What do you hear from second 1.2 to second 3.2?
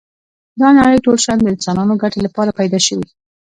شیان د انسانانو ګټی لپاره پيدا شوی